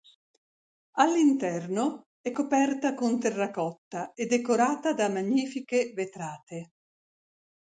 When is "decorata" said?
4.25-4.93